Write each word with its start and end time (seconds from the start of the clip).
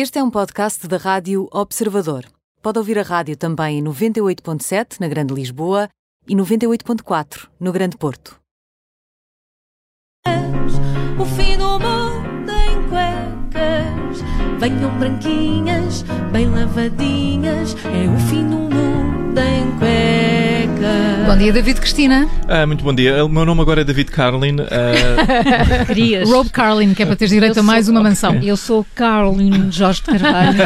Este 0.00 0.20
é 0.20 0.22
um 0.22 0.30
podcast 0.30 0.86
da 0.86 0.96
Rádio 0.96 1.48
Observador. 1.50 2.24
Pode 2.62 2.78
ouvir 2.78 3.00
a 3.00 3.02
rádio 3.02 3.36
também 3.36 3.80
em 3.80 3.82
98.7 3.82 5.00
na 5.00 5.08
Grande 5.08 5.34
Lisboa 5.34 5.88
e 6.24 6.36
98.4 6.36 7.48
no 7.58 7.72
Grande 7.72 7.96
Porto. 7.96 8.38
O 11.18 11.24
fim 11.24 11.58
do 11.58 11.80
mundo 11.80 12.52
em 12.52 12.88
cuecas. 12.88 14.22
Venham 14.60 14.96
branquinhas, 15.00 16.02
bem 16.30 16.48
lavadinhas. 16.48 17.74
É 17.86 18.08
o 18.08 18.20
fim 18.30 18.48
do 18.48 18.56
mundo 18.56 19.36
em 19.36 19.64
cuecas. 19.64 19.77
Bom 21.26 21.36
dia, 21.36 21.52
David 21.52 21.80
Cristina. 21.80 22.28
Ah, 22.46 22.64
muito 22.64 22.84
bom 22.84 22.94
dia. 22.94 23.24
O 23.24 23.28
meu 23.28 23.44
nome 23.44 23.60
agora 23.60 23.80
é 23.80 23.84
David 23.84 24.10
Carlin. 24.12 24.56
Ah, 24.60 25.84
Querias. 25.86 26.28
Robe 26.30 26.50
Carlin, 26.50 26.94
que 26.94 27.02
é 27.02 27.06
para 27.06 27.16
teres 27.16 27.32
direito 27.32 27.58
a 27.58 27.62
mais 27.64 27.88
uma 27.88 28.00
mansão. 28.00 28.36
Eu 28.40 28.56
sou 28.56 28.86
Carolyn 28.94 29.72
Jorge 29.72 30.00
de 30.02 30.06
Carvalho. 30.18 30.58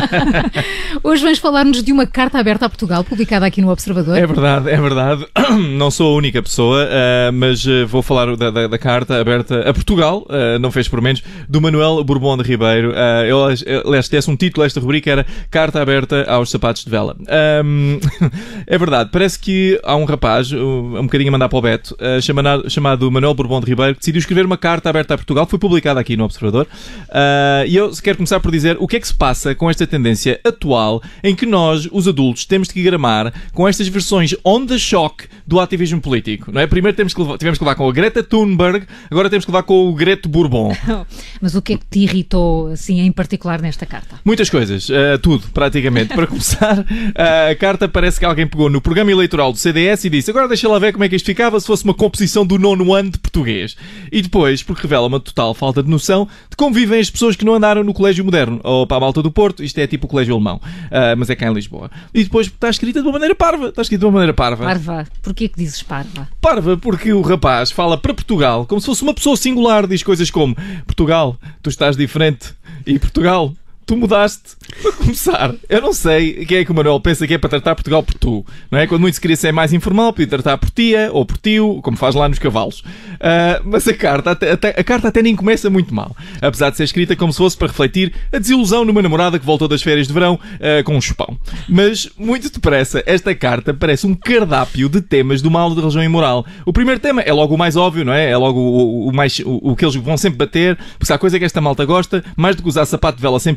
Hoje 1.03 1.25
vens 1.25 1.39
falar-nos 1.39 1.83
de 1.83 1.91
uma 1.93 2.07
carta 2.07 2.39
aberta 2.39 2.67
a 2.67 2.69
Portugal, 2.69 3.03
publicada 3.03 3.47
aqui 3.47 3.63
no 3.63 3.71
Observador. 3.71 4.17
é 4.19 4.27
verdade, 4.27 4.69
é 4.71 4.79
verdade. 4.81 5.27
Não 5.79 5.91
sou 5.91 6.13
a 6.13 6.17
única 6.17 6.43
pessoa, 6.43 6.87
ah, 6.91 7.33
mas 7.33 7.65
ah, 7.67 7.87
vou 7.87 8.03
falar 8.03 8.37
da, 8.37 8.51
da- 8.51 8.67
da 8.69 8.79
carta 8.79 9.19
aberta 9.19 9.69
a 9.69 9.73
Portugal, 9.73 10.27
ah, 10.29 10.59
não 10.59 10.71
fez 10.71 10.89
por 10.89 11.01
menos, 11.01 11.23
do 11.49 11.61
Manuel 11.61 12.05
Bourbon 12.05 12.37
de 12.37 12.43
Ribeiro. 12.45 12.93
Ah, 12.95 13.23
ele, 13.25 13.81
aliás, 13.87 14.09
tivesse 14.09 14.31
um 14.31 14.37
título, 14.37 14.65
esta 14.67 14.79
rubrica 14.79 15.11
era 15.11 15.27
Carta 15.51 15.81
aberta 15.81 16.25
aos 16.31 16.51
sapatos 16.51 16.85
de 16.85 16.91
vela. 16.91 17.17
Ahm, 17.29 17.99
é 18.67 18.77
verdade, 18.79 19.09
parece 19.11 19.39
que 19.39 19.81
há 19.83 19.97
um 19.97 20.02
rapaz, 20.05 20.53
um, 20.53 20.99
um 20.99 21.03
bocadinho 21.03 21.29
a 21.29 21.33
mandar 21.33 21.49
para 21.49 21.59
o 21.59 21.63
Beto, 21.63 21.97
ah, 22.01 22.21
chamado, 22.21 22.71
chamado 22.71 23.11
Manuel 23.11 23.35
Bourbon 23.35 23.61
de 23.61 23.67
Ribeiro, 23.67 23.95
que 23.95 24.01
decidiu 24.01 24.19
escrever 24.19 24.45
uma 24.45 24.57
carta 24.57 24.91
aberta 24.91 25.15
a 25.15 25.17
Portugal, 25.17 25.47
foi 25.47 25.59
publicada 25.59 26.01
aqui 26.01 26.17
no 26.17 26.25
Observador. 26.25 26.67
Ah, 27.11 27.65
e 27.67 27.77
eu 27.77 27.91
quero 28.03 28.17
começar 28.17 28.41
por 28.41 28.51
dizer 28.51 28.77
o 28.79 28.87
que 28.87 28.97
é 28.97 29.01
que 29.01 29.07
se 29.07 29.15
passa 29.15 29.55
com 29.55 29.69
esta 29.69 29.87
tendência 29.87 30.41
atual 30.45 31.03
em 31.23 31.35
que 31.35 31.47
nós, 31.47 31.89
os 31.91 32.09
adultos, 32.09 32.45
temos 32.45 32.69
de 32.69 32.83
gramar 32.83 33.33
com 33.53 33.69
estas 33.69 33.89
versões 33.89 34.35
on 34.45 34.67
the 34.67 34.79
shock 34.79 35.25
do 35.47 35.61
ativismo 35.61 36.01
político. 36.01 36.51
Não 36.53 36.61
é? 36.61 36.67
Primeiro 36.67 36.97
temos 36.97 37.15
que 37.15 37.21
levar, 37.21 37.39
tivemos 37.39 37.59
que 37.59 37.65
levar 37.65 37.75
com 37.75 37.89
a 37.89 37.93
Greta 37.93 38.23
Thunberg, 38.23 38.87
agora 39.11 39.29
temos 39.29 39.45
que 39.45 39.51
levar 39.51 39.63
com 39.63 39.89
o 39.89 39.95
Greto 39.95 40.29
Bourbon. 40.29 40.75
Mas 41.41 41.55
o 41.55 41.63
que 41.63 41.75
é 41.75 41.77
que 41.77 41.87
te 41.87 42.01
irritou, 42.01 42.69
assim, 42.69 43.01
em 43.01 43.13
particular 43.13 43.61
nesta 43.61 43.87
carta? 43.87 44.17
Muitas 44.25 44.49
coisas, 44.49 44.89
eh, 44.91 45.19
tudo, 45.19 45.45
praticamente. 45.53 46.15
Para 46.15 46.27
começar, 46.27 46.85
eh, 47.15 47.51
a 47.51 47.55
carta 47.57 47.89
parece 47.89 48.19
que 48.19 48.25
alguém 48.25 48.47
pegou 48.47 48.71
no 48.71 48.81
programa 48.81 49.11
eleitoral 49.11 49.53
do 49.53 49.59
CDS 49.59 49.92
e 50.05 50.11
disse 50.11 50.31
agora 50.31 50.49
deixa 50.49 50.69
lá 50.69 50.79
ver 50.79 50.93
como 50.93 51.05
é 51.05 51.09
que 51.09 51.17
isto 51.17 51.27
ficava 51.27 51.61
se 51.61 51.67
fosse 51.67 51.85
uma 51.85 51.95
composição 51.95 52.47
do 52.47 52.59
nono 52.59 52.95
ano 52.95 53.11
de 53.11 53.19
português. 53.19 53.77
E 54.11 54.23
depois, 54.23 54.63
porque 54.63 54.83
revela 54.83 55.07
uma 55.07 55.21
total 55.21 55.55
falta 55.55 55.83
de 55.83 55.91
noção 55.91 56.27
de 56.51 56.57
como 56.57 56.75
vivem 56.75 57.01
as 57.01 57.11
pessoas 57.11 57.37
que 57.37 57.45
não 57.45 57.55
andaram 57.55 57.85
no 57.85 57.93
colégio 57.93 58.25
moderno, 58.25 58.61
ou 58.65 58.87
para 58.87 58.97
a 58.97 59.01
malta 59.01 59.23
do 59.23 59.31
Porto, 59.31 59.63
isto 59.63 59.79
é 59.79 59.87
tipo 59.87 60.07
o 60.07 60.09
colégio 60.09 60.35
alemão, 60.35 60.61
eh, 60.91 61.15
mas 61.15 61.29
é 61.31 61.37
cá 61.37 61.49
em 61.49 61.55
Lisboa. 61.55 61.91
E 62.15 62.25
depois 62.25 62.47
está 62.47 62.71
escrita 62.71 63.01
de 63.01 63.07
uma 63.07 63.13
maneira 63.13 63.35
parva, 63.35 63.69
está 63.69 63.83
escrita 63.83 64.01
de 64.01 64.07
uma 64.07 64.13
maneira 64.13 64.35
parva. 64.35 64.65
Parva. 64.65 65.07
Porquê 65.23 65.49
que 65.49 65.59
dizes 65.59 65.83
parva? 65.83 66.29
Parva, 66.41 66.77
porque 66.77 67.13
o 67.13 67.21
rapaz 67.21 67.71
fala 67.71 67.99
para 67.99 68.15
Portugal 68.15 68.67
como 68.67 68.81
se 68.81 68.87
fosse 68.87 69.03
uma 69.03 69.15
pessoa 69.15 69.37
singular, 69.37 69.87
diz 69.87 70.03
coisas 70.03 70.31
como 70.31 70.57
Portugal, 70.87 71.37
tu 71.63 71.69
estás 71.69 71.97
diferente 71.97 72.55
e 72.87 72.99
Portugal, 72.99 73.55
tu 73.87 73.97
mudaste. 73.97 74.57
Para 74.83 74.93
começar, 74.93 75.55
eu 75.69 75.81
não 75.81 75.93
sei 75.93 76.45
quem 76.47 76.59
é 76.59 76.65
que 76.65 76.71
o 76.71 76.75
Manuel 76.75 76.99
pensa 77.01 77.27
que 77.27 77.35
é 77.35 77.39
para 77.39 77.51
tratar 77.51 77.75
Portugal 77.75 78.03
por 78.03 78.15
tu, 78.15 78.45
não 78.71 78.79
é? 78.79 78.87
Quando 78.87 79.03
muito 79.03 79.15
se 79.15 79.21
queria 79.21 79.37
ser 79.37 79.53
mais 79.53 79.73
informal, 79.73 80.13
podia 80.13 80.27
tratar 80.29 80.57
por 80.59 80.71
tia 80.71 81.11
ou 81.13 81.25
por 81.27 81.37
tio, 81.39 81.81
como 81.83 81.97
faz 81.97 82.15
lá 82.15 82.29
nos 82.29 82.39
cavalos. 82.39 82.83
Ah, 83.21 83.61
mas 83.65 83.87
a 83.87 83.95
carta, 83.95 84.31
até, 84.33 84.53
até- 84.53 84.75
a 84.81 84.85
carta 84.85 85.09
até 85.09 85.23
nem 85.23 85.37
começa 85.37 85.69
muito 85.71 85.95
mal, 85.95 86.17
apesar 86.41 86.71
de 86.71 86.77
ser 86.77 86.85
escrita 86.85 87.15
como 87.17 87.33
se 87.33 87.39
fosse 87.39 87.57
para 87.57 87.69
refletir 87.69 88.13
a 88.33 88.39
desilusão 88.39 88.85
numa 88.85 89.03
namorada 89.03 89.39
que 89.39 89.45
voltou 89.47 89.69
das 89.69 89.83
férias 89.83 90.07
de 90.07 90.13
verão 90.13 90.39
ah, 90.61 90.83
com 90.85 90.97
um 90.97 91.01
chupão. 91.01 91.37
Mas, 91.69 92.09
muito 92.17 92.51
depressa, 92.51 93.03
esta 93.07 93.35
carta 93.35 93.75
parece 93.75 94.07
um 94.07 94.15
cardápio 94.15 94.89
de 94.89 95.01
temas 95.01 95.43
do 95.43 95.51
mal 95.51 95.71
de 95.75 95.81
religião 95.81 96.03
e 96.03 96.09
moral. 96.09 96.47
O 96.65 96.73
primeiro 96.73 97.01
tema 97.01 97.21
é 97.23 97.33
logo 97.33 97.55
o 97.55 97.59
mais 97.59 97.77
óbvio, 97.77 98.05
não 98.05 98.13
é? 98.13 98.31
É 98.31 98.37
logo 98.37 98.59
o, 98.59 99.09
o 99.09 99.13
mais, 99.15 99.39
o, 99.41 99.71
o 99.73 99.77
que 99.77 99.85
eles 99.85 99.95
vão 99.97 100.17
sempre 100.17 100.39
bater, 100.39 100.77
porque 100.77 101.07
se 101.07 101.13
há 101.13 101.19
coisa 101.19 101.39
que 101.39 101.45
esta 101.45 101.61
malta 101.61 101.85
gosta, 101.85 102.25
mais 102.37 102.57
do 102.57 102.63
que 102.63 102.69
usar 102.69 102.87
sapato 102.87 103.17
de 103.17 103.23
vela 103.23 103.39
sem 103.39 103.55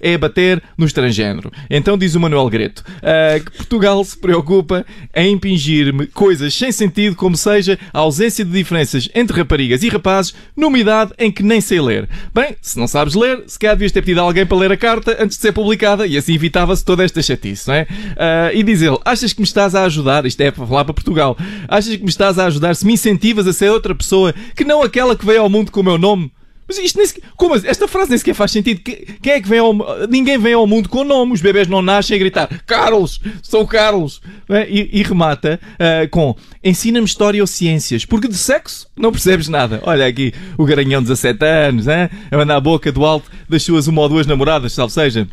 é 0.00 0.18
bater 0.18 0.62
no 0.76 0.86
estrangénero. 0.86 1.50
Então 1.70 1.96
diz 1.96 2.14
o 2.14 2.20
Manuel 2.20 2.48
Greto 2.48 2.84
ah, 3.02 3.38
que 3.38 3.50
Portugal 3.50 4.02
se 4.04 4.16
preocupa 4.16 4.84
em 5.14 5.32
impingir-me 5.32 6.06
coisas 6.06 6.54
sem 6.54 6.72
sentido, 6.72 7.16
como 7.16 7.36
seja 7.36 7.78
a 7.92 7.98
ausência 8.00 8.44
de 8.44 8.50
diferenças 8.50 9.08
entre 9.14 9.36
raparigas 9.38 9.82
e 9.82 9.88
rapazes 9.88 10.34
numa 10.56 10.78
idade 10.78 11.12
em 11.18 11.30
que 11.30 11.42
nem 11.42 11.60
sei 11.60 11.80
ler. 11.80 12.08
Bem, 12.34 12.56
se 12.60 12.78
não 12.78 12.86
sabes 12.86 13.14
ler, 13.14 13.44
se 13.46 13.58
calhar 13.58 13.76
devias 13.76 13.92
ter 13.92 14.02
pedido 14.02 14.20
a 14.20 14.24
alguém 14.24 14.46
para 14.46 14.58
ler 14.58 14.72
a 14.72 14.76
carta 14.76 15.16
antes 15.20 15.36
de 15.36 15.42
ser 15.42 15.52
publicada 15.52 16.06
e 16.06 16.16
assim 16.16 16.34
evitava-se 16.34 16.84
toda 16.84 17.04
esta 17.04 17.22
chatice, 17.22 17.68
não 17.68 17.74
é? 17.74 17.86
Ah, 18.16 18.50
e 18.52 18.62
diz 18.62 18.82
ele: 18.82 18.98
Achas 19.04 19.32
que 19.32 19.40
me 19.40 19.46
estás 19.46 19.74
a 19.74 19.84
ajudar? 19.84 20.26
Isto 20.26 20.40
é 20.40 20.50
para 20.50 20.66
falar 20.66 20.84
para 20.84 20.94
Portugal. 20.94 21.36
Achas 21.66 21.96
que 21.96 22.02
me 22.02 22.10
estás 22.10 22.38
a 22.38 22.46
ajudar 22.46 22.74
se 22.74 22.86
me 22.86 22.92
incentivas 22.92 23.46
a 23.46 23.52
ser 23.52 23.70
outra 23.70 23.94
pessoa 23.94 24.34
que 24.54 24.64
não 24.64 24.82
aquela 24.82 25.16
que 25.16 25.24
veio 25.24 25.42
ao 25.42 25.50
mundo 25.50 25.70
com 25.70 25.80
o 25.80 25.84
meu 25.84 25.98
nome? 25.98 26.30
Mas 26.68 26.78
isto 26.78 26.98
nem 26.98 27.06
sequer, 27.06 27.22
como 27.34 27.54
assim? 27.54 27.66
Esta 27.66 27.88
frase 27.88 28.10
nem 28.10 28.18
sequer 28.18 28.34
faz 28.34 28.50
sentido. 28.52 28.80
Que- 28.82 29.16
Quem 29.22 29.32
é 29.32 29.40
que 29.40 29.48
vem 29.48 29.58
ao 29.58 29.72
Ninguém 30.08 30.36
vem 30.38 30.52
ao 30.52 30.66
mundo 30.66 30.88
com 30.88 31.02
nome. 31.02 31.32
Os 31.32 31.40
bebés 31.40 31.66
não 31.66 31.80
nascem 31.80 32.14
a 32.14 32.18
gritar 32.18 32.48
Carlos, 32.66 33.18
sou 33.42 33.66
Carlos. 33.66 34.20
É? 34.50 34.68
E, 34.68 34.90
e 35.00 35.02
remata 35.02 35.58
ah, 35.78 36.06
com 36.10 36.36
ensina-me 36.62 37.06
história 37.06 37.40
ou 37.42 37.46
ciências, 37.46 38.04
porque 38.04 38.28
de 38.28 38.36
sexo 38.36 38.86
não 38.96 39.10
percebes 39.10 39.48
nada. 39.48 39.80
Olha 39.84 40.06
aqui 40.06 40.34
o 40.58 40.64
garanhão 40.66 41.00
de 41.00 41.08
17 41.08 41.42
anos, 41.44 41.86
hein? 41.88 42.10
a 42.30 42.36
mandar 42.36 42.56
a 42.56 42.60
boca 42.60 42.92
do 42.92 43.04
alto 43.04 43.30
das 43.48 43.62
suas 43.62 43.86
uma 43.86 44.02
ou 44.02 44.08
duas 44.08 44.26
namoradas, 44.26 44.72
salve 44.74 44.92
seja. 44.92 45.26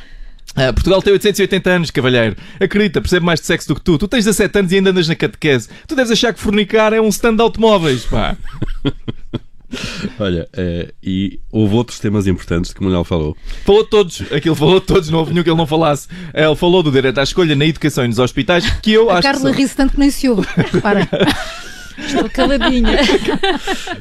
Ah, 0.56 0.72
Portugal 0.72 1.02
tem 1.02 1.12
880 1.12 1.70
anos, 1.70 1.92
cavalheiro. 1.92 2.38
Acredita, 2.62 3.02
percebe 3.02 3.26
mais 3.26 3.42
de 3.42 3.46
sexo 3.46 3.68
do 3.68 3.76
que 3.76 3.82
tu. 3.82 3.98
Tu 3.98 4.08
tens 4.08 4.24
17 4.24 4.60
anos 4.60 4.72
e 4.72 4.76
ainda 4.76 4.92
andas 4.92 5.08
na 5.08 5.16
catequese. 5.16 5.68
Tu 5.86 5.96
deves 5.96 6.12
achar 6.12 6.34
que 6.34 6.40
fornicar 6.40 6.94
é 6.94 7.02
um 7.02 7.10
stand 7.10 7.36
de 7.36 7.42
automóveis, 7.42 8.06
pá. 8.06 8.38
Olha, 10.20 10.48
eh, 10.54 10.94
e 11.04 11.40
houve 11.52 11.76
outros 11.76 12.00
temas 12.00 12.28
importantes 12.28 12.74
que 12.74 12.80
o 12.80 12.84
Manuel 12.84 13.04
falou. 13.04 13.36
Falou 13.64 13.84
de 13.84 13.90
todos, 13.90 14.22
aquilo 14.32 14.56
falou 14.56 14.80
de 14.80 14.86
todos, 14.86 15.10
não 15.10 15.20
houve 15.20 15.32
nenhum 15.32 15.44
que 15.44 15.50
ele 15.50 15.58
não 15.58 15.68
falasse. 15.68 16.08
Ele 16.34 16.56
falou 16.56 16.82
do 16.84 16.92
direito 16.92 17.20
à 17.20 17.24
escolha 17.24 17.56
na 17.56 17.66
educação 17.66 18.06
e 18.06 18.08
nos 18.08 18.20
hospitais, 18.20 18.70
que 18.82 18.94
eu 18.94 19.10
A 19.10 19.16
acho 19.20 19.24
Carla 19.24 19.52
que. 19.52 19.58
ri-se 19.62 19.76
tanto 19.76 19.94
que 19.94 20.00
nem 20.00 20.10
se 20.12 20.30
ouve. 20.30 20.48
Repara. 20.56 21.08
Estou 21.98 22.30
caladinha. 22.30 23.00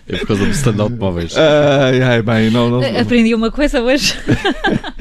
É 0.08 0.16
por 0.18 0.26
causa 0.26 0.44
do 0.44 0.50
stand 0.50 0.74
de 0.74 0.80
automóveis. 0.80 1.32
Ai, 1.36 2.02
ai, 2.02 2.22
bem, 2.22 2.50
não, 2.50 2.68
não, 2.68 2.80
Aprendi 3.00 3.32
uma 3.34 3.52
coisa 3.52 3.80
hoje. 3.82 4.14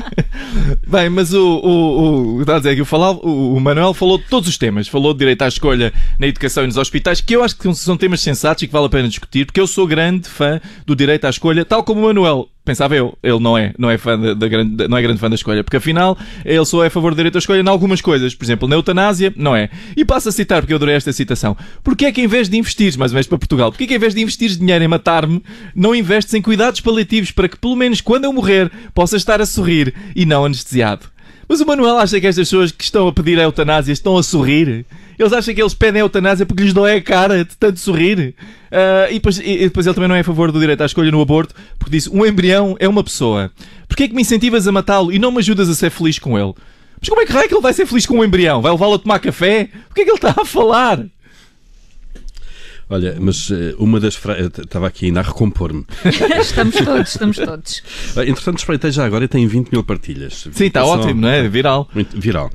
Bem, 0.87 1.09
mas 1.09 1.33
o, 1.33 1.57
o, 1.57 2.43
o, 2.43 2.51
a 2.51 2.57
dizer 2.57 2.83
falava, 2.85 3.19
o, 3.23 3.55
o 3.55 3.59
Manuel 3.59 3.93
falou 3.93 4.17
de 4.17 4.25
todos 4.25 4.47
os 4.47 4.57
temas. 4.57 4.87
Falou 4.87 5.13
de 5.13 5.19
direito 5.19 5.41
à 5.41 5.47
escolha 5.47 5.93
na 6.19 6.27
educação 6.27 6.63
e 6.63 6.67
nos 6.67 6.77
hospitais, 6.77 7.21
que 7.21 7.35
eu 7.35 7.43
acho 7.43 7.57
que 7.57 7.73
são 7.75 7.97
temas 7.97 8.21
sensatos 8.21 8.63
e 8.63 8.67
que 8.67 8.73
vale 8.73 8.85
a 8.85 8.89
pena 8.89 9.07
discutir, 9.07 9.45
porque 9.45 9.59
eu 9.59 9.67
sou 9.67 9.87
grande 9.87 10.27
fã 10.27 10.59
do 10.85 10.95
direito 10.95 11.25
à 11.25 11.29
escolha, 11.29 11.65
tal 11.65 11.83
como 11.83 12.01
o 12.01 12.03
Manuel. 12.05 12.49
Pensava 12.65 12.95
eu, 12.95 13.17
ele 13.21 13.39
não 13.39 13.57
é, 13.57 13.73
não 13.77 13.89
é, 13.89 13.97
fã 13.97 14.17
da, 14.17 14.33
da 14.33 14.47
grande, 14.47 14.75
da- 14.75 14.87
não 14.87 14.97
é 14.97 15.01
grande 15.01 15.19
fã 15.19 15.29
da 15.29 15.35
escolha, 15.35 15.63
porque 15.65 15.75
afinal 15.75 16.17
ele 16.45 16.63
só 16.65 16.81
é 16.81 16.87
a 16.87 16.89
favor 16.89 17.11
do 17.11 17.17
direito 17.17 17.35
à 17.35 17.39
escolha 17.39 17.59
em 17.59 17.67
algumas 17.67 17.99
coisas. 17.99 18.33
Por 18.33 18.45
exemplo, 18.45 18.69
na 18.69 18.75
eutanásia, 18.75 19.33
não 19.35 19.53
é. 19.53 19.69
E 19.97 20.05
passo 20.05 20.29
a 20.29 20.31
citar, 20.31 20.61
porque 20.61 20.71
eu 20.71 20.77
adorei 20.77 20.95
esta 20.95 21.11
citação. 21.11 21.57
Porquê 21.83 22.05
é 22.05 22.11
que 22.13 22.21
em 22.21 22.27
vez 22.27 22.47
de 22.47 22.57
investires, 22.57 22.95
mais 22.95 23.11
uma 23.11 23.17
vez 23.17 23.27
para 23.27 23.37
Portugal, 23.37 23.69
porquê 23.69 23.83
é 23.83 23.87
que 23.87 23.95
em 23.95 23.99
vez 23.99 24.15
de 24.15 24.21
investires 24.21 24.57
dinheiro 24.57 24.81
em 24.81 24.87
matar-me, 24.87 25.43
não 25.75 25.93
investes 25.93 26.33
em 26.33 26.41
cuidados 26.41 26.79
paliativos 26.79 27.31
para 27.31 27.49
que 27.49 27.57
pelo 27.57 27.75
menos 27.75 27.99
quando 27.99 28.23
eu 28.23 28.31
morrer 28.31 28.71
possa 28.93 29.17
estar 29.17 29.41
a 29.41 29.45
sorrir 29.45 29.93
e 30.15 30.25
não 30.25 30.45
anestesiado? 30.45 31.07
Mas 31.49 31.59
o 31.59 31.65
Manuel 31.65 31.97
acha 31.97 32.19
que 32.21 32.25
estas 32.27 32.47
pessoas 32.47 32.71
que 32.71 32.83
estão 32.85 33.05
a 33.09 33.11
pedir 33.11 33.37
a 33.37 33.43
eutanásia 33.43 33.91
estão 33.91 34.17
a 34.17 34.23
sorrir? 34.23 34.85
Eles 35.17 35.33
acham 35.33 35.53
que 35.53 35.61
eles 35.61 35.73
pedem 35.73 36.01
a 36.01 36.05
eutanásia 36.05 36.45
porque 36.45 36.63
lhes 36.63 36.73
dói 36.73 36.95
a 36.95 37.01
cara 37.01 37.45
de 37.45 37.55
tanto 37.57 37.79
sorrir? 37.79 38.35
Ah, 38.71 39.07
e, 39.09 39.15
depois, 39.15 39.39
e 39.39 39.57
depois 39.59 39.85
ele 39.85 39.93
também 39.93 40.07
não 40.07 40.15
é 40.15 40.21
a 40.21 40.23
favor 40.23 40.51
do 40.51 40.59
direito 40.59 40.81
à 40.81 40.85
escolha 40.85 41.11
no 41.11 41.21
aborto, 41.21 41.53
porque 41.77 41.91
disse: 41.91 42.09
um 42.09 42.25
embrião 42.25 42.75
é 42.79 42.87
uma 42.87 43.03
pessoa. 43.03 43.51
Porquê 43.87 44.03
é 44.03 44.07
que 44.07 44.15
me 44.15 44.21
incentivas 44.21 44.67
a 44.67 44.71
matá-lo 44.71 45.11
e 45.11 45.19
não 45.19 45.31
me 45.31 45.39
ajudas 45.39 45.69
a 45.69 45.75
ser 45.75 45.91
feliz 45.91 46.17
com 46.17 46.37
ele? 46.37 46.53
Mas 46.99 47.09
como 47.09 47.21
é 47.21 47.25
que 47.25 47.33
raio 47.33 47.47
que 47.47 47.53
ele 47.53 47.61
vai 47.61 47.73
ser 47.73 47.85
feliz 47.85 48.05
com 48.05 48.17
um 48.17 48.23
embrião? 48.23 48.61
Vai 48.61 48.71
levá-lo 48.71 48.93
a 48.93 48.99
tomar 48.99 49.19
café? 49.19 49.69
O 49.91 49.93
que 49.93 50.01
é 50.01 50.03
que 50.05 50.09
ele 50.09 50.17
está 50.17 50.33
a 50.41 50.45
falar? 50.45 51.05
Olha, 52.89 53.15
mas 53.19 53.49
eh, 53.51 53.73
uma 53.77 53.99
das 53.99 54.15
frases. 54.15 54.49
Estava 54.59 54.87
aqui 54.87 55.05
ainda 55.07 55.19
a 55.21 55.23
recompor-me. 55.23 55.85
Estamos 56.39 56.75
todos, 56.75 57.09
estamos 57.09 57.37
todos. 57.37 57.81
Entretanto, 58.17 58.57
espreitei 58.59 58.91
já 58.91 59.05
agora 59.05 59.25
e 59.25 59.27
tem 59.27 59.47
20 59.47 59.69
mil 59.71 59.83
partilhas. 59.83 60.47
Sim, 60.51 60.65
está 60.65 60.85
ótimo, 60.85 61.21
não 61.21 61.29
é? 61.29 61.47
Viral. 61.47 61.89
Muito 61.93 62.19
viral. 62.19 62.51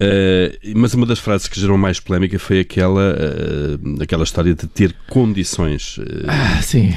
Eh, 0.00 0.58
mas 0.74 0.94
uma 0.94 1.06
das 1.06 1.18
frases 1.18 1.48
que 1.48 1.58
gerou 1.60 1.78
mais 1.78 2.00
polémica 2.00 2.38
foi 2.38 2.60
aquela, 2.60 3.16
eh, 3.18 4.02
aquela 4.02 4.24
história 4.24 4.54
de 4.54 4.66
ter 4.66 4.94
condições. 5.08 5.98
eh, 6.00 6.24
Ah, 6.28 6.60
sim. 6.62 6.94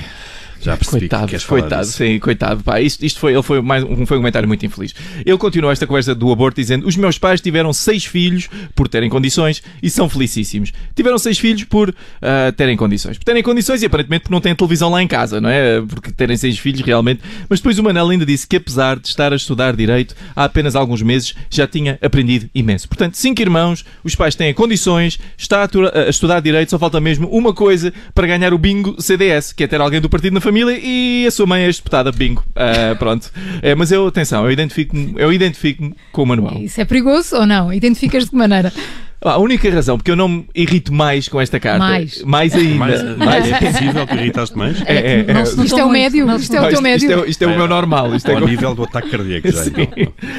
Já 0.61 0.77
percebi 0.77 1.01
Coitado, 1.01 1.23
que 1.23 1.29
queres 1.31 1.43
falar 1.43 1.61
coitado, 1.61 1.81
disso. 1.85 1.97
sim, 1.97 2.19
coitado. 2.19 2.63
Pá, 2.63 2.79
isto, 2.79 3.03
isto 3.03 3.19
foi, 3.19 3.33
ele 3.33 3.41
foi, 3.41 3.61
mais, 3.61 3.83
um, 3.83 4.05
foi 4.05 4.17
um 4.17 4.21
comentário 4.21 4.47
muito 4.47 4.65
infeliz. 4.65 4.93
Ele 5.25 5.37
continuou 5.37 5.71
esta 5.71 5.87
conversa 5.87 6.13
do 6.13 6.31
aborto 6.31 6.61
dizendo: 6.61 6.87
Os 6.87 6.95
meus 6.95 7.17
pais 7.17 7.41
tiveram 7.41 7.73
seis 7.73 8.05
filhos 8.05 8.47
por 8.75 8.87
terem 8.87 9.09
condições 9.09 9.63
e 9.81 9.89
são 9.89 10.07
felicíssimos. 10.07 10.71
Tiveram 10.95 11.17
seis 11.17 11.39
filhos 11.39 11.63
por 11.63 11.93
ah, 12.21 12.53
terem 12.55 12.77
condições. 12.77 13.17
Por 13.17 13.23
terem 13.23 13.41
condições 13.41 13.81
e 13.81 13.85
aparentemente 13.87 14.25
por 14.25 14.31
não 14.31 14.39
terem 14.39 14.55
televisão 14.55 14.89
lá 14.89 15.01
em 15.01 15.07
casa, 15.07 15.41
não 15.41 15.49
é? 15.49 15.81
Porque 15.81 16.11
terem 16.11 16.37
seis 16.37 16.59
filhos 16.59 16.81
realmente. 16.81 17.21
Mas 17.49 17.59
depois 17.59 17.79
o 17.79 17.83
Manel 17.83 18.09
ainda 18.09 18.25
disse 18.25 18.45
que 18.45 18.57
apesar 18.57 18.99
de 18.99 19.07
estar 19.07 19.33
a 19.33 19.35
estudar 19.35 19.75
direito 19.75 20.15
há 20.35 20.45
apenas 20.45 20.75
alguns 20.75 21.01
meses, 21.01 21.33
já 21.49 21.67
tinha 21.67 21.97
aprendido 22.01 22.49
imenso. 22.53 22.87
Portanto, 22.87 23.15
cinco 23.15 23.41
irmãos, 23.41 23.83
os 24.03 24.15
pais 24.15 24.35
têm 24.35 24.53
condições, 24.53 25.19
está 25.37 25.63
a, 25.63 25.99
a 26.05 26.09
estudar 26.09 26.39
direito, 26.39 26.69
só 26.69 26.77
falta 26.77 26.99
mesmo 26.99 27.27
uma 27.29 27.53
coisa 27.53 27.91
para 28.13 28.27
ganhar 28.27 28.53
o 28.53 28.57
bingo 28.57 29.01
CDS, 29.01 29.53
que 29.53 29.63
é 29.63 29.67
ter 29.67 29.81
alguém 29.81 29.99
do 29.99 30.09
partido 30.09 30.33
na 30.33 30.41
família 30.41 30.50
e 30.71 31.25
a 31.27 31.31
sua 31.31 31.45
mãe 31.45 31.63
é 31.63 31.67
deputada 31.67 32.11
bingo. 32.11 32.43
Ah, 32.55 32.95
pronto. 32.97 33.31
É, 33.61 33.73
mas 33.75 33.91
eu, 33.91 34.07
atenção, 34.07 34.45
eu 34.45 34.51
identifico-me 34.51 35.15
identifico 35.33 35.95
com 36.11 36.23
o 36.23 36.25
Manuel. 36.25 36.57
Isso 36.61 36.79
é 36.79 36.85
perigoso 36.85 37.35
ou 37.37 37.45
não? 37.45 37.73
Identificas 37.73 38.25
de 38.25 38.29
que 38.29 38.35
maneira? 38.35 38.71
Ah, 39.23 39.33
A 39.33 39.37
única 39.37 39.69
razão 39.69 39.97
porque 39.97 40.09
eu 40.09 40.15
não 40.15 40.27
me 40.27 40.45
irrito 40.55 40.91
mais 40.91 41.27
com 41.29 41.39
esta 41.39 41.59
carta. 41.59 41.77
Mais. 41.79 42.23
Mais 42.23 42.55
ainda. 42.55 42.75
Mais, 42.75 43.17
Mais- 43.17 43.51
é 43.51 43.59
possível 43.59 44.07
que 44.07 44.15
irritaste 44.15 44.57
mais? 44.57 44.81
É, 44.81 44.95
é, 44.95 45.25
é. 45.27 45.33
Não 45.33 45.43
Isto 45.63 45.77
é 45.79 45.85
o 45.85 45.89
médio? 45.89 46.25
não 46.25 46.37
Isto 46.37 46.55
é 46.55 46.59
o 46.59 46.61
Não, 46.63 46.69
teu 46.69 46.73
isto, 46.73 46.83
médio? 46.83 47.09
isto 47.09 47.23
é, 47.25 47.29
isto 47.29 47.41
é 47.43 47.47
o 47.47 47.55
meu 47.55 47.67
normal. 47.67 48.15
Isto 48.15 48.31
é 48.31 48.39
co- 48.39 48.47
nível 48.47 48.73
do 48.73 48.83
ataque 48.83 49.09
cardíaco 49.11 49.51
já. 49.51 49.65
Então. 49.65 49.87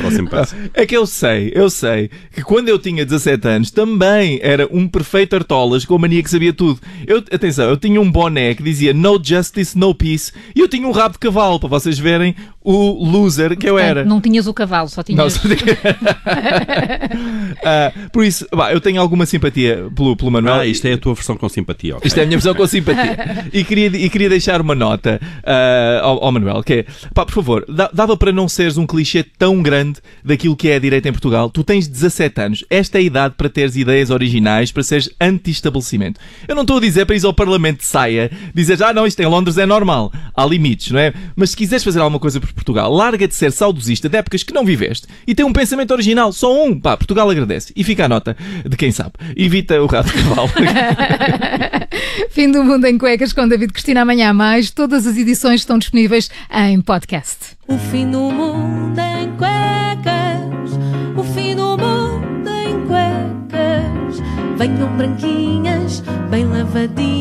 Próximo 0.01 0.29
passo. 0.29 0.57
É 0.75 0.85
que 0.85 0.97
eu 0.97 1.07
sei, 1.07 1.53
eu 1.55 1.71
sei 1.71 2.11
que 2.35 2.43
quando 2.43 2.69
eu 2.69 2.79
tinha 2.79 3.05
17 3.05 3.47
anos 3.47 3.71
também 3.71 4.41
era 4.43 4.67
um 4.71 4.89
perfeito 4.89 5.37
artolas 5.37 5.85
com 5.85 5.95
a 5.95 5.99
mania 5.99 6.23
que 6.23 6.31
sabia 6.31 6.53
tudo. 6.53 6.81
Eu, 7.07 7.19
atenção, 7.19 7.69
eu 7.69 7.77
tinha 7.77 8.01
um 8.01 8.11
boné 8.11 8.55
que 8.55 8.63
dizia 8.65 8.93
No 8.93 9.21
Justice, 9.23 9.79
No 9.79 9.95
Peace 9.95 10.33
e 10.57 10.61
eu 10.61 10.67
tinha 10.69 10.87
um 10.89 10.93
rabo 10.93 11.13
de 11.13 11.19
cavalo 11.21 11.61
para 11.61 11.69
vocês 11.69 11.99
verem 11.99 12.35
o 12.65 13.05
loser 13.05 13.57
que 13.57 13.69
eu 13.69 13.79
era. 13.79 14.05
Não 14.05 14.21
tinhas 14.21 14.47
o 14.49 14.55
cavalo, 14.55 14.89
só 14.89 15.01
Não, 15.01 15.05
tinhas. 15.05 15.33
só 15.35 15.49
tinha- 15.49 15.57
Ah, 17.65 17.93
por 18.13 18.25
isso, 18.25 18.47
bah, 18.55 18.72
eu 18.73 18.81
tenho 18.81 19.01
alguma 19.01 19.27
simpatia 19.27 19.89
pelo, 19.95 20.17
pelo 20.17 20.31
Manuel. 20.31 20.55
Ah, 20.55 20.67
isto 20.67 20.87
é 20.87 20.95
a 20.95 20.99
tua 20.99 21.15
versão 21.15 21.37
com 21.37 21.49
simpatia. 21.49 21.97
ok. 21.97 22.07
Isto 22.07 22.19
é 22.19 22.23
a 22.23 22.27
minha 22.27 22.39
visão 22.39 22.55
com 22.55 22.67
simpatia. 22.67 23.43
E 23.53 23.65
queria, 23.65 23.87
e 23.89 24.09
queria 24.09 24.29
deixar 24.29 24.61
uma 24.61 24.75
nota 24.75 25.21
ah, 25.45 26.01
ao, 26.03 26.25
ao 26.25 26.33
Manuel, 26.33 26.63
que 26.63 26.73
é, 26.73 26.87
pá, 27.13 27.25
por 27.27 27.33
favor, 27.33 27.67
dava 27.93 28.17
para 28.17 28.33
não 28.33 28.49
seres 28.49 28.77
um 28.77 28.87
clichê 28.87 29.23
tão 29.23 29.63
grande 29.63 30.01
daquilo 30.25 30.57
que 30.57 30.69
é 30.69 30.77
a 30.77 30.79
direita 30.79 31.09
em 31.09 31.13
Portugal. 31.13 31.51
Tu 31.51 31.63
tens 31.63 31.87
17 31.87 32.41
anos. 32.41 32.65
Esta 32.71 32.99
é 32.99 33.01
a 33.01 33.03
idade 33.03 33.35
para 33.37 33.49
teres 33.49 33.77
ideias 33.77 34.11
originais, 34.11 34.73
para 34.73 34.83
seres 34.83 35.11
anti-estabelecimento. 35.21 36.21
Eu 36.47 36.55
não 36.55 36.63
estou 36.63 36.79
a 36.79 36.81
dizer 36.81 37.05
para 37.05 37.17
ir 37.17 37.25
ao 37.25 37.33
Parlamento 37.33 37.79
de 37.79 37.85
saia, 37.85 38.31
dizeres, 38.55 38.81
ah 38.81 38.93
não, 38.93 39.07
isto 39.07 39.21
em 39.21 39.27
Londres 39.27 39.59
é 39.59 39.67
normal. 39.67 40.13
Há 40.35 40.47
limites, 40.47 40.91
não 40.91 41.01
é? 41.01 41.13
Mas 41.37 41.51
se 41.51 41.57
quiseres 41.57 41.85
fazer 41.85 42.01
alguma 42.01 42.19
coisa 42.19 42.41
por 42.41 42.53
Portugal, 42.53 42.93
larga 42.93 43.29
de 43.29 43.35
ser 43.35 43.53
saudosista 43.53 44.09
de 44.09 44.17
épocas 44.17 44.43
que 44.43 44.55
não 44.55 44.65
viveste 44.65 45.07
e 45.27 45.35
tem 45.35 45.45
um 45.45 45.53
pensamento 45.53 45.93
original, 45.93 46.33
só 46.33 46.65
um. 46.65 46.79
Pá, 46.79 46.97
Portugal 46.97 47.29
agradece. 47.29 47.73
E 47.77 47.85
fica 47.85 48.05
a 48.05 48.09
nota 48.09 48.37
de 48.69 48.77
quem 48.77 48.93
sabe. 48.93 49.13
Evita 49.37 49.81
o 49.83 49.87
rato 49.87 50.09
de 50.09 50.23
cavalo. 50.23 50.51
Fim 52.31 52.51
do 52.51 52.65
Mundo 52.65 52.87
em 52.87 52.99
Cuecas 52.99 53.33
com 53.33 53.47
David 53.47 53.73
Cristina 53.73 54.03
amanhã 54.03 54.31
a 54.31 54.35
mais. 54.35 54.71
Todas 54.71 55.07
as 55.07 55.17
edições 55.17 55.61
estão 55.61 55.79
disponíveis 55.79 56.31
em 56.51 56.81
podcast. 56.81 57.57
O 57.69 57.79
fim 57.79 58.11
do 58.11 58.31
mundo 58.31 58.99
em 58.99 59.31
cuecas, 59.37 60.79
o 61.17 61.23
fim 61.23 61.55
do 61.55 61.77
mundo 61.79 62.49
em 62.49 62.87
cuecas. 62.87 64.23
Venham 64.59 64.97
branquinhas, 64.97 66.03
bem 66.31 66.45
lavadinhas, 66.45 67.12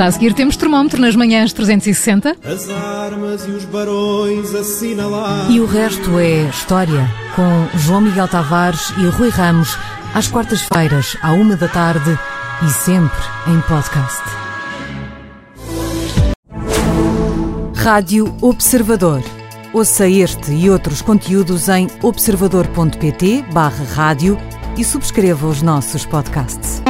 Já 0.00 0.06
a 0.06 0.12
seguir 0.12 0.32
temos 0.32 0.56
termómetro 0.56 0.98
nas 0.98 1.14
manhãs 1.14 1.52
360. 1.52 2.34
As 2.42 2.70
armas 2.70 3.46
e 3.46 3.50
os 3.50 3.66
barões 3.66 4.54
assinalados. 4.54 5.54
E 5.54 5.60
o 5.60 5.66
resto 5.66 6.18
é 6.18 6.48
história, 6.48 7.06
com 7.36 7.78
João 7.78 8.00
Miguel 8.00 8.26
Tavares 8.26 8.94
e 8.96 9.04
Rui 9.08 9.28
Ramos, 9.28 9.76
às 10.14 10.26
quartas-feiras, 10.26 11.18
à 11.20 11.32
uma 11.32 11.54
da 11.54 11.68
tarde 11.68 12.18
e 12.66 12.70
sempre 12.70 13.22
em 13.46 13.60
podcast. 13.60 14.22
Rádio 17.76 18.34
Observador. 18.40 19.22
Ouça 19.70 20.08
este 20.08 20.50
e 20.50 20.70
outros 20.70 21.02
conteúdos 21.02 21.68
em 21.68 21.88
observador.pt/barra 22.00 23.84
rádio 23.94 24.38
e 24.78 24.82
subscreva 24.82 25.46
os 25.46 25.60
nossos 25.60 26.06
podcasts. 26.06 26.80